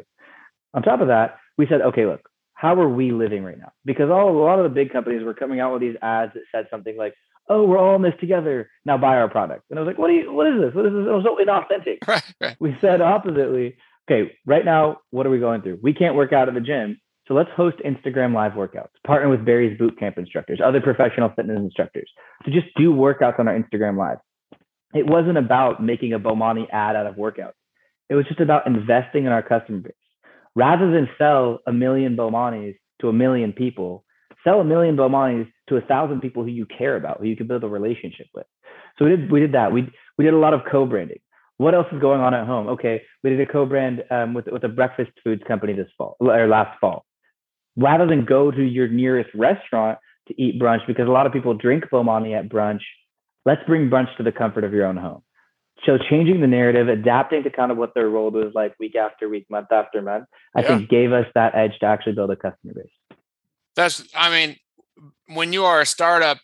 On 0.72 0.82
top 0.82 1.02
of 1.02 1.08
that, 1.08 1.36
we 1.58 1.66
said, 1.66 1.82
okay, 1.82 2.06
look, 2.06 2.26
how 2.54 2.80
are 2.80 2.88
we 2.88 3.12
living 3.12 3.44
right 3.44 3.58
now? 3.58 3.72
Because 3.84 4.08
all 4.08 4.30
a 4.30 4.38
lot 4.42 4.60
of 4.60 4.64
the 4.64 4.74
big 4.74 4.92
companies 4.92 5.24
were 5.24 5.34
coming 5.34 5.60
out 5.60 5.74
with 5.74 5.82
these 5.82 5.96
ads 6.00 6.32
that 6.32 6.44
said 6.52 6.68
something 6.70 6.96
like, 6.96 7.12
"Oh, 7.48 7.64
we're 7.64 7.78
all 7.78 7.96
in 7.96 8.02
this 8.02 8.14
together. 8.20 8.70
Now 8.84 8.98
buy 8.98 9.16
our 9.16 9.28
product." 9.28 9.64
And 9.70 9.78
I 9.78 9.82
was 9.82 9.86
like, 9.86 9.98
"What 9.98 10.10
are 10.10 10.14
you? 10.14 10.32
What 10.32 10.46
is 10.46 10.60
this? 10.60 10.74
What 10.74 10.86
is 10.86 10.92
this?" 10.92 11.06
It 11.06 11.10
was 11.10 11.24
so 11.24 11.36
inauthentic. 11.42 11.98
Right, 12.06 12.34
right. 12.40 12.56
We 12.60 12.76
said 12.80 13.00
oppositely. 13.00 13.76
Okay, 14.10 14.32
right 14.46 14.64
now, 14.64 14.98
what 15.10 15.26
are 15.26 15.30
we 15.30 15.38
going 15.38 15.62
through? 15.62 15.78
We 15.80 15.94
can't 15.94 16.16
work 16.16 16.32
out 16.32 16.48
at 16.48 16.54
the 16.54 16.60
gym, 16.60 17.00
so 17.28 17.34
let's 17.34 17.50
host 17.56 17.76
Instagram 17.84 18.34
live 18.34 18.52
workouts. 18.52 18.90
Partner 19.06 19.28
with 19.28 19.44
Barry's 19.44 19.78
boot 19.78 19.96
camp 19.98 20.18
instructors, 20.18 20.60
other 20.64 20.80
professional 20.80 21.30
fitness 21.36 21.58
instructors, 21.58 22.10
to 22.44 22.50
just 22.50 22.66
do 22.76 22.92
workouts 22.92 23.38
on 23.38 23.46
our 23.46 23.56
Instagram 23.56 23.96
live 23.96 24.18
it 24.94 25.06
wasn't 25.06 25.38
about 25.38 25.82
making 25.82 26.12
a 26.12 26.20
Bomani 26.20 26.68
ad 26.70 26.96
out 26.96 27.06
of 27.06 27.16
workouts. 27.16 27.52
It 28.08 28.14
was 28.14 28.26
just 28.26 28.40
about 28.40 28.66
investing 28.66 29.24
in 29.24 29.32
our 29.32 29.42
customer 29.42 29.78
base. 29.78 29.92
Rather 30.54 30.90
than 30.90 31.08
sell 31.16 31.60
a 31.66 31.72
million 31.72 32.14
Bomanis 32.14 32.76
to 33.00 33.08
a 33.08 33.12
million 33.12 33.52
people, 33.52 34.04
sell 34.44 34.60
a 34.60 34.64
million 34.64 34.96
Bomanis 34.96 35.50
to 35.72 35.84
a 35.84 35.86
thousand 35.86 36.20
people 36.20 36.42
who 36.42 36.50
you 36.50 36.66
care 36.66 36.96
about, 36.96 37.20
who 37.20 37.26
you 37.26 37.36
can 37.36 37.46
build 37.46 37.64
a 37.64 37.68
relationship 37.68 38.26
with. 38.34 38.46
So 38.98 39.04
we 39.04 39.16
did 39.16 39.30
we 39.30 39.40
did 39.40 39.52
that. 39.52 39.72
We 39.72 39.90
we 40.18 40.24
did 40.24 40.34
a 40.34 40.38
lot 40.38 40.54
of 40.54 40.60
co-branding. 40.70 41.20
What 41.58 41.74
else 41.74 41.86
is 41.92 42.00
going 42.00 42.20
on 42.20 42.34
at 42.34 42.46
home? 42.46 42.68
Okay, 42.68 43.02
we 43.22 43.30
did 43.30 43.40
a 43.40 43.46
co-brand 43.46 44.04
um, 44.10 44.34
with 44.34 44.46
with 44.46 44.64
a 44.64 44.68
breakfast 44.68 45.12
foods 45.24 45.42
company 45.46 45.72
this 45.72 45.88
fall 45.98 46.16
or 46.20 46.46
last 46.46 46.78
fall. 46.80 47.04
Rather 47.76 48.06
than 48.06 48.24
go 48.24 48.50
to 48.50 48.62
your 48.62 48.88
nearest 48.88 49.30
restaurant 49.34 49.98
to 50.28 50.40
eat 50.40 50.60
brunch, 50.60 50.86
because 50.86 51.08
a 51.08 51.10
lot 51.10 51.26
of 51.26 51.32
people 51.32 51.54
drink 51.54 51.84
Bomani 51.90 52.38
at 52.38 52.48
brunch 52.48 52.82
let's 53.44 53.62
bring 53.66 53.90
brunch 53.90 54.14
to 54.16 54.22
the 54.22 54.32
comfort 54.32 54.64
of 54.64 54.72
your 54.72 54.86
own 54.86 54.96
home. 54.96 55.22
So 55.84 55.98
changing 55.98 56.40
the 56.40 56.46
narrative, 56.46 56.88
adapting 56.88 57.42
to 57.42 57.50
kind 57.50 57.72
of 57.72 57.78
what 57.78 57.94
their 57.94 58.08
role 58.08 58.30
was 58.30 58.52
like 58.54 58.74
week 58.78 58.94
after 58.94 59.28
week, 59.28 59.46
month 59.50 59.72
after 59.72 60.00
month, 60.00 60.26
I 60.56 60.60
yeah. 60.60 60.68
think 60.68 60.90
gave 60.90 61.12
us 61.12 61.26
that 61.34 61.54
edge 61.54 61.72
to 61.80 61.86
actually 61.86 62.12
build 62.12 62.30
a 62.30 62.36
customer 62.36 62.74
base. 62.74 63.18
That's, 63.74 64.06
I 64.14 64.30
mean, 64.30 64.56
when 65.26 65.52
you 65.52 65.64
are 65.64 65.80
a 65.80 65.86
startup, 65.86 66.38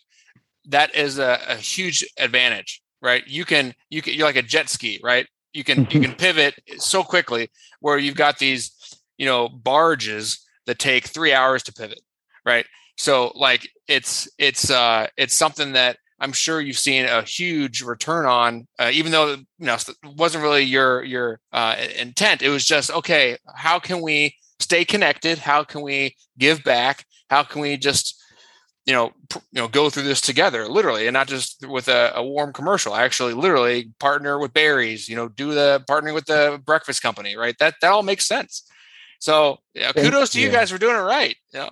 that 0.66 0.94
is 0.94 1.18
a, 1.18 1.38
a 1.48 1.56
huge 1.56 2.04
advantage, 2.18 2.82
right? 3.00 3.26
You 3.26 3.44
can, 3.44 3.74
you 3.90 4.02
can, 4.02 4.14
you're 4.14 4.26
like 4.26 4.36
a 4.36 4.42
jet 4.42 4.68
ski, 4.68 5.00
right? 5.02 5.26
You 5.52 5.64
can, 5.64 5.86
you 5.90 6.00
can 6.00 6.14
pivot 6.14 6.54
so 6.78 7.02
quickly 7.02 7.50
where 7.80 7.98
you've 7.98 8.16
got 8.16 8.38
these, 8.38 8.72
you 9.16 9.26
know, 9.26 9.48
barges 9.48 10.46
that 10.66 10.78
take 10.78 11.06
three 11.06 11.32
hours 11.32 11.62
to 11.64 11.72
pivot, 11.72 12.00
right? 12.44 12.66
So 12.96 13.32
like 13.34 13.68
it's, 13.86 14.28
it's, 14.38 14.70
uh, 14.70 15.06
it's 15.16 15.34
something 15.34 15.72
that 15.72 15.96
I'm 16.20 16.32
sure 16.32 16.60
you've 16.60 16.78
seen 16.78 17.04
a 17.04 17.22
huge 17.22 17.82
return 17.82 18.26
on, 18.26 18.66
uh, 18.78 18.90
even 18.92 19.12
though 19.12 19.34
you 19.34 19.46
know 19.60 19.74
it 19.74 20.16
wasn't 20.16 20.42
really 20.42 20.64
your 20.64 21.04
your 21.04 21.40
uh, 21.52 21.76
intent. 21.96 22.42
It 22.42 22.48
was 22.48 22.64
just 22.64 22.90
okay. 22.90 23.36
How 23.54 23.78
can 23.78 24.00
we 24.00 24.34
stay 24.58 24.84
connected? 24.84 25.38
How 25.38 25.62
can 25.62 25.82
we 25.82 26.16
give 26.36 26.64
back? 26.64 27.04
How 27.30 27.44
can 27.44 27.60
we 27.60 27.76
just 27.76 28.17
you 28.88 28.94
know 28.94 29.12
pr- 29.28 29.38
you 29.52 29.60
know 29.60 29.68
go 29.68 29.90
through 29.90 30.04
this 30.04 30.22
together, 30.22 30.66
literally, 30.66 31.06
and 31.06 31.12
not 31.12 31.28
just 31.28 31.62
with 31.68 31.88
a, 31.88 32.10
a 32.16 32.24
warm 32.24 32.54
commercial. 32.54 32.94
Actually, 32.94 33.34
literally 33.34 33.92
partner 34.00 34.38
with 34.38 34.54
Barry's. 34.54 35.10
You 35.10 35.14
know, 35.14 35.28
do 35.28 35.52
the 35.52 35.84
partnering 35.86 36.14
with 36.14 36.24
the 36.24 36.60
breakfast 36.64 37.02
company, 37.02 37.36
right? 37.36 37.54
That 37.58 37.74
that 37.82 37.92
all 37.92 38.02
makes 38.02 38.26
sense. 38.26 38.62
So 39.20 39.58
yeah, 39.74 39.92
kudos 39.92 40.30
to 40.30 40.40
you 40.40 40.50
guys 40.50 40.70
for 40.70 40.78
doing 40.78 40.96
it 40.96 41.00
right. 41.00 41.36
You 41.52 41.60
know? 41.60 41.70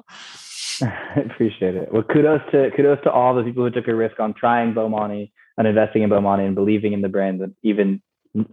I 0.82 1.20
appreciate 1.30 1.75
it. 1.75 1.90
Well, 1.90 2.02
kudos 2.02 2.42
to 2.52 2.70
kudos 2.76 2.99
to 3.04 3.11
all 3.11 3.35
the 3.35 3.44
people 3.44 3.64
who 3.64 3.70
took 3.70 3.88
a 3.88 3.94
risk 3.94 4.20
on 4.20 4.35
trying 4.35 4.75
Bomani 4.75 5.32
and 5.56 5.66
investing 5.66 6.02
in 6.02 6.11
Bomani 6.11 6.44
and 6.44 6.54
believing 6.54 6.92
in 6.92 7.00
the 7.00 7.08
brand, 7.08 7.40
even 7.62 8.02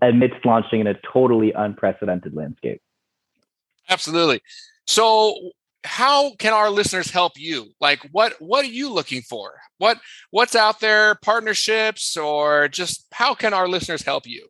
amidst 0.01 0.45
launching 0.45 0.79
in 0.79 0.87
a 0.87 0.95
totally 1.11 1.51
unprecedented 1.51 2.33
landscape. 2.33 2.81
Absolutely. 3.89 4.41
So, 4.87 5.51
how 5.83 6.35
can 6.35 6.53
our 6.53 6.69
listeners 6.69 7.11
help 7.11 7.33
you? 7.35 7.71
Like, 7.79 7.99
what 8.11 8.33
what 8.39 8.65
are 8.65 8.69
you 8.69 8.91
looking 8.91 9.21
for? 9.21 9.55
What 9.77 9.99
what's 10.31 10.55
out 10.55 10.79
there? 10.79 11.15
Partnerships, 11.15 12.17
or 12.17 12.67
just 12.67 13.07
how 13.11 13.33
can 13.33 13.53
our 13.53 13.67
listeners 13.67 14.03
help 14.03 14.25
you? 14.25 14.47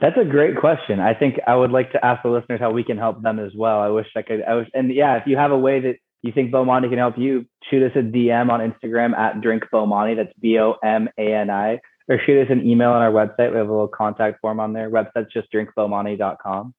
That's 0.00 0.16
a 0.16 0.24
great 0.24 0.56
question. 0.56 0.98
I 0.98 1.14
think 1.14 1.38
I 1.46 1.54
would 1.54 1.72
like 1.72 1.92
to 1.92 2.04
ask 2.04 2.22
the 2.22 2.30
listeners 2.30 2.60
how 2.60 2.70
we 2.70 2.84
can 2.84 2.96
help 2.96 3.22
them 3.22 3.38
as 3.38 3.52
well. 3.54 3.80
I 3.80 3.88
wish 3.88 4.06
I 4.16 4.22
could. 4.22 4.42
I 4.42 4.54
wish, 4.54 4.68
and 4.72 4.92
yeah, 4.94 5.16
if 5.16 5.26
you 5.26 5.36
have 5.36 5.50
a 5.50 5.58
way 5.58 5.80
that 5.80 5.96
you 6.22 6.32
think 6.32 6.52
Bomani 6.52 6.88
can 6.88 6.98
help 6.98 7.18
you, 7.18 7.46
shoot 7.68 7.82
us 7.82 7.92
a 7.94 8.02
DM 8.02 8.50
on 8.50 8.60
Instagram 8.60 9.16
at 9.16 9.40
Drink 9.40 9.64
Bomani. 9.72 10.16
That's 10.16 10.32
B 10.40 10.58
O 10.58 10.74
M 10.82 11.08
A 11.18 11.34
N 11.34 11.50
I. 11.50 11.80
Or 12.08 12.18
shoot 12.24 12.42
us 12.42 12.48
an 12.50 12.66
email 12.66 12.90
on 12.90 13.02
our 13.02 13.12
website. 13.12 13.52
We 13.52 13.58
have 13.58 13.68
a 13.68 13.72
little 13.72 13.88
contact 13.88 14.40
form 14.40 14.58
on 14.58 14.72
there. 14.72 14.90
Website's 14.90 15.32
just 15.32 15.52
drinkbomani.com. 15.52 16.74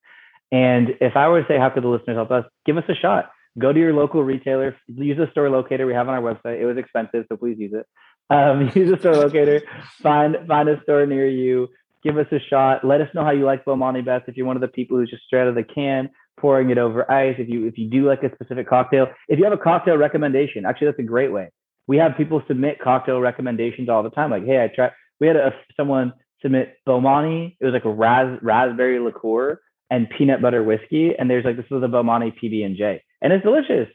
And 0.51 0.89
if 0.99 1.15
I 1.15 1.29
were 1.29 1.41
to 1.41 1.47
say, 1.47 1.57
how 1.57 1.69
could 1.69 1.83
the 1.83 1.87
listeners 1.87 2.17
help 2.17 2.31
us? 2.31 2.43
Give 2.65 2.77
us 2.77 2.83
a 2.89 2.95
shot. 2.95 3.31
Go 3.59 3.73
to 3.73 3.79
your 3.79 3.93
local 3.93 4.23
retailer. 4.23 4.75
Use 4.87 5.17
the 5.17 5.29
store 5.31 5.49
locator 5.49 5.85
we 5.85 5.93
have 5.93 6.07
on 6.07 6.15
our 6.15 6.21
website. 6.21 6.61
It 6.61 6.65
was 6.65 6.77
expensive, 6.77 7.25
so 7.29 7.37
please 7.37 7.57
use 7.59 7.73
it. 7.73 7.85
Um, 8.33 8.71
use 8.75 8.91
a 8.91 8.99
store 8.99 9.15
locator. 9.15 9.61
Find 10.01 10.37
find 10.47 10.69
a 10.69 10.81
store 10.83 11.05
near 11.05 11.27
you. 11.27 11.67
Give 12.03 12.17
us 12.17 12.27
a 12.31 12.39
shot. 12.49 12.83
Let 12.83 13.01
us 13.01 13.09
know 13.13 13.23
how 13.23 13.31
you 13.31 13.45
like 13.45 13.65
Bomani 13.65 14.03
best. 14.03 14.25
If 14.27 14.37
you're 14.37 14.47
one 14.47 14.55
of 14.55 14.61
the 14.61 14.67
people 14.67 14.97
who's 14.97 15.09
just 15.09 15.23
straight 15.23 15.41
out 15.41 15.49
of 15.49 15.55
the 15.55 15.63
can, 15.63 16.09
pouring 16.39 16.69
it 16.69 16.77
over 16.77 17.09
ice. 17.11 17.35
If 17.37 17.49
you 17.49 17.67
if 17.67 17.77
you 17.77 17.89
do 17.89 18.07
like 18.07 18.23
a 18.23 18.33
specific 18.33 18.69
cocktail, 18.69 19.07
if 19.27 19.37
you 19.37 19.43
have 19.43 19.53
a 19.53 19.57
cocktail 19.57 19.97
recommendation, 19.97 20.65
actually 20.65 20.87
that's 20.87 20.99
a 20.99 21.03
great 21.03 21.31
way. 21.31 21.49
We 21.87 21.97
have 21.97 22.15
people 22.15 22.41
submit 22.47 22.79
cocktail 22.79 23.19
recommendations 23.19 23.89
all 23.89 24.01
the 24.01 24.09
time. 24.09 24.31
Like, 24.31 24.45
hey, 24.45 24.63
I 24.63 24.73
tried. 24.73 24.91
We 25.19 25.27
had 25.27 25.35
a, 25.35 25.53
someone 25.75 26.13
submit 26.41 26.75
Bomani. 26.87 27.57
It 27.59 27.65
was 27.65 27.73
like 27.73 27.85
a 27.85 27.89
ras, 27.89 28.39
raspberry 28.41 28.99
liqueur 28.99 29.59
and 29.91 30.09
peanut 30.09 30.41
butter 30.41 30.63
whiskey, 30.63 31.11
and 31.19 31.29
there's 31.29 31.45
like 31.45 31.57
this 31.57 31.65
is 31.65 31.83
a 31.83 31.87
Bomani 31.87 32.33
PB 32.41 32.65
and 32.65 32.75
J, 32.75 33.03
and 33.21 33.31
it's 33.31 33.43
delicious. 33.43 33.89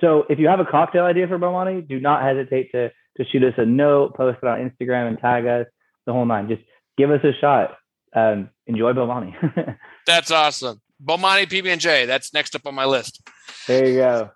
So 0.00 0.24
if 0.28 0.38
you 0.38 0.48
have 0.48 0.58
a 0.58 0.64
cocktail 0.64 1.04
idea 1.04 1.28
for 1.28 1.38
Bomani, 1.38 1.86
do 1.86 2.00
not 2.00 2.22
hesitate 2.24 2.72
to 2.72 2.90
to 3.18 3.24
shoot 3.30 3.44
us 3.44 3.54
a 3.58 3.66
note, 3.66 4.16
post 4.16 4.38
it 4.42 4.48
on 4.48 4.58
Instagram, 4.58 5.06
and 5.08 5.18
tag 5.18 5.46
us 5.46 5.66
the 6.06 6.12
whole 6.12 6.24
nine. 6.24 6.48
Just 6.48 6.62
give 6.96 7.10
us 7.10 7.20
a 7.22 7.32
shot. 7.38 7.76
Um, 8.16 8.48
enjoy 8.66 8.94
Bomani. 8.94 9.76
That's 10.06 10.30
awesome. 10.30 10.80
Bomani 11.04 11.46
PB 11.46 11.66
and 11.66 11.80
J. 11.80 12.06
That's 12.06 12.32
next 12.32 12.54
up 12.54 12.66
on 12.66 12.74
my 12.74 12.86
list. 12.86 13.20
There 13.68 13.86
you 13.86 13.96
go. 13.96 14.30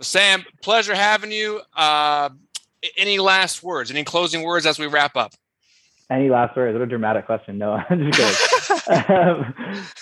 Sam, 0.00 0.44
pleasure 0.62 0.94
having 0.94 1.30
you. 1.30 1.60
Uh, 1.76 2.30
any 2.96 3.18
last 3.18 3.62
words? 3.62 3.90
Any 3.90 4.04
closing 4.04 4.42
words 4.42 4.64
as 4.64 4.78
we 4.78 4.86
wrap 4.86 5.16
up? 5.16 5.34
Any 6.10 6.28
last 6.28 6.56
words? 6.56 6.72
What 6.74 6.82
a 6.82 6.86
dramatic 6.86 7.26
question. 7.26 7.56
No, 7.56 7.72
I'm 7.90 8.10
just 8.10 8.88
kidding. 8.88 9.16
um, 9.16 9.54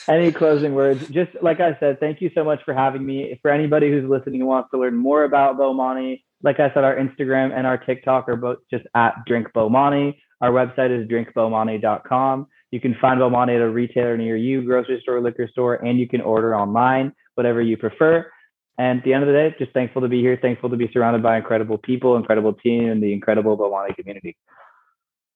any 0.08 0.32
closing 0.32 0.74
words? 0.74 1.06
Just 1.08 1.30
like 1.42 1.60
I 1.60 1.76
said, 1.78 2.00
thank 2.00 2.22
you 2.22 2.30
so 2.34 2.42
much 2.44 2.60
for 2.64 2.72
having 2.72 3.04
me. 3.04 3.38
For 3.42 3.50
anybody 3.50 3.90
who's 3.90 4.08
listening 4.08 4.40
who 4.40 4.46
wants 4.46 4.70
to 4.70 4.78
learn 4.78 4.96
more 4.96 5.24
about 5.24 5.58
Bomani, 5.58 6.22
like 6.42 6.60
I 6.60 6.72
said, 6.72 6.84
our 6.84 6.96
Instagram 6.96 7.52
and 7.56 7.66
our 7.66 7.76
TikTok 7.76 8.28
are 8.28 8.36
both 8.36 8.58
just 8.70 8.84
at 8.94 9.14
Drink 9.26 9.48
Bomani. 9.54 10.16
Our 10.40 10.50
website 10.50 10.96
is 10.96 11.08
drinkbomani.com. 11.08 12.46
You 12.70 12.80
can 12.80 12.96
find 13.00 13.20
Bomani 13.20 13.56
at 13.56 13.62
a 13.62 13.68
retailer 13.68 14.16
near 14.16 14.36
you, 14.36 14.62
grocery 14.62 15.00
store, 15.02 15.20
liquor 15.20 15.48
store, 15.50 15.74
and 15.76 15.98
you 15.98 16.08
can 16.08 16.20
order 16.20 16.54
online, 16.54 17.12
whatever 17.34 17.60
you 17.60 17.76
prefer. 17.76 18.30
And 18.78 19.00
at 19.00 19.04
the 19.04 19.12
end 19.12 19.24
of 19.24 19.26
the 19.26 19.32
day, 19.32 19.54
just 19.58 19.72
thankful 19.72 20.02
to 20.02 20.08
be 20.08 20.20
here, 20.20 20.38
thankful 20.40 20.70
to 20.70 20.76
be 20.76 20.88
surrounded 20.92 21.22
by 21.22 21.36
incredible 21.36 21.78
people, 21.78 22.16
incredible 22.16 22.52
team, 22.52 22.88
and 22.88 23.02
the 23.02 23.12
incredible 23.12 23.58
Bomani 23.58 23.96
community. 23.96 24.36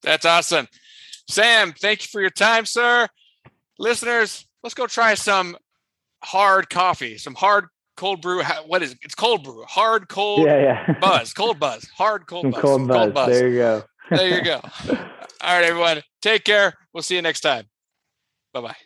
That's 0.03 0.25
awesome. 0.27 0.67
Sam, 1.29 1.73
thank 1.73 2.03
you 2.03 2.09
for 2.11 2.21
your 2.21 2.31
time, 2.31 2.67
sir. 2.67 3.09
Listeners, 3.79 4.47
let's 4.63 4.75
go 4.75 4.87
try 4.87 5.15
some 5.15 5.57
hard 6.23 6.69
coffee, 6.71 7.19
some 7.19 7.35
hard 7.35 7.67
cold 7.97 8.21
brew. 8.21 8.43
What 8.67 8.83
is 8.83 8.93
it? 8.93 8.99
It's 9.03 9.15
cold 9.15 9.45
brew, 9.45 9.65
hard 9.65 10.09
cold 10.09 10.47
yeah, 10.47 10.85
yeah. 10.89 10.99
buzz, 11.01 11.33
cold 11.33 11.59
buzz, 11.59 11.89
hard 11.97 12.27
cold 12.27 12.53
buzz. 12.53 12.61
Cold, 12.61 12.89
buzz. 12.89 12.97
cold 12.97 13.15
buzz. 13.15 13.29
There 13.29 13.49
you 13.49 13.59
go. 13.59 13.85
there 14.11 14.39
you 14.39 14.45
go. 14.45 14.61
All 15.43 15.57
right, 15.57 15.65
everyone. 15.65 16.03
Take 16.21 16.45
care. 16.45 16.75
We'll 16.93 17.03
see 17.03 17.17
you 17.17 17.23
next 17.23 17.41
time. 17.41 17.65
Bye 18.53 18.61
bye. 18.61 18.77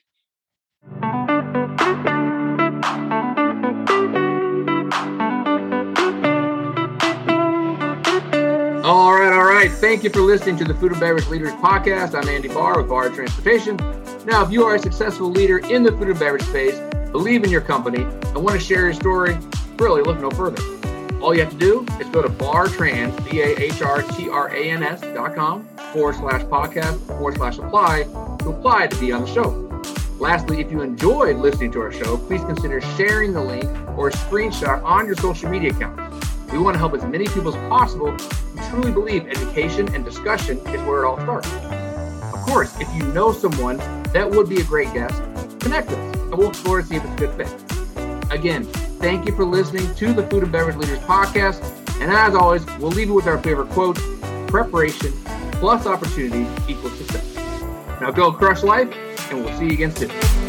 All 8.87 9.13
right, 9.13 9.33
all 9.33 9.36
right. 9.69 9.79
Thank 9.79 10.05
you 10.05 10.11
for 10.11 10.21
listening 10.21 10.57
to 10.59 10.65
the 10.65 10.75
Food 10.75 10.93
and 10.93 11.01
Beverage 11.01 11.27
Leaders 11.29 11.53
Podcast. 11.55 12.15
I'm 12.15 12.29
Andy 12.29 12.49
Bahr 12.49 12.79
with 12.79 12.89
Bahr 12.89 13.09
Transportation. 13.09 13.77
Now, 14.25 14.45
if 14.45 14.51
you 14.51 14.65
are 14.65 14.75
a 14.75 14.79
successful 14.79 15.31
leader 15.31 15.59
in 15.59 15.83
the 15.83 15.93
food 15.93 16.09
and 16.09 16.19
beverage 16.19 16.43
space, 16.43 16.79
believe 17.11 17.43
in 17.43 17.51
your 17.51 17.61
company, 17.61 18.03
and 18.03 18.37
want 18.37 18.59
to 18.59 18.65
share 18.65 18.83
your 18.83 18.95
story, 18.95 19.37
really 19.79 20.03
look 20.03 20.21
no 20.21 20.31
further. 20.31 20.63
All 21.21 21.35
you 21.35 21.41
have 21.41 21.51
to 21.51 21.59
do 21.59 21.87
is 21.99 22.07
go 22.09 22.23
to 22.23 22.29
bahrtrans, 22.29 23.17
B-A-H-R-T-R-A-N-S 23.31 25.01
dot 25.01 25.35
com 25.35 25.67
forward 25.93 26.15
slash 26.17 26.43
podcast 26.43 26.99
forward 27.07 27.37
slash 27.37 27.59
apply 27.59 28.05
to 28.41 28.51
apply 28.51 28.87
to 28.89 29.01
be 29.01 29.13
on 29.13 29.23
the 29.23 29.33
show. 29.33 29.63
Lastly, 30.19 30.61
if 30.61 30.71
you 30.71 30.83
enjoyed 30.83 31.37
listening 31.37 31.73
to 31.73 31.81
our 31.81 31.93
show, 31.93 32.19
please 32.19 32.43
consider 32.43 32.81
sharing 32.81 33.33
the 33.33 33.43
link 33.43 33.65
or 33.99 34.09
a 34.09 34.13
screenshot 34.13 34.83
on 34.85 35.07
your 35.07 35.17
social 35.17 35.51
media 35.51 35.71
account. 35.71 35.99
We 36.53 36.59
want 36.59 36.75
to 36.75 36.79
help 36.79 36.95
as 36.95 37.03
many 37.05 37.27
people 37.27 37.55
as 37.55 37.69
possible 37.69 38.17
truly 38.71 38.93
believe 38.93 39.27
education 39.27 39.93
and 39.95 40.05
discussion 40.05 40.59
is 40.69 40.81
where 40.83 41.03
it 41.03 41.07
all 41.07 41.21
starts. 41.21 41.53
Of 42.35 42.41
course, 42.43 42.79
if 42.81 42.93
you 42.95 43.03
know 43.13 43.33
someone 43.33 43.77
that 44.13 44.29
would 44.31 44.49
be 44.49 44.61
a 44.61 44.65
great 44.65 44.93
guest, 44.93 45.23
connect 45.61 45.89
us 45.89 46.17
and 46.17 46.37
we'll 46.37 46.51
explore 46.51 46.81
to 46.81 46.87
see 46.87 46.97
if 46.97 47.05
it's 47.05 47.13
a 47.13 47.17
good 47.17 47.35
fit. 47.37 48.33
Again, 48.33 48.65
thank 49.01 49.27
you 49.27 49.35
for 49.35 49.45
listening 49.45 49.95
to 49.95 50.13
the 50.13 50.27
Food 50.27 50.43
and 50.43 50.53
Beverage 50.53 50.77
Leaders 50.77 50.99
Podcast. 51.01 51.63
And 52.01 52.13
as 52.13 52.35
always, 52.35 52.65
we'll 52.79 52.91
leave 52.91 53.09
you 53.09 53.15
with 53.15 53.27
our 53.27 53.39
favorite 53.39 53.71
quote 53.71 53.97
preparation 54.49 55.13
plus 55.53 55.87
opportunity 55.87 56.47
equals 56.71 56.97
success. 56.99 57.35
Now 58.01 58.11
go 58.11 58.33
crush 58.33 58.63
life, 58.63 58.93
and 59.31 59.45
we'll 59.45 59.57
see 59.59 59.67
you 59.67 59.73
again 59.73 59.95
soon. 59.95 60.46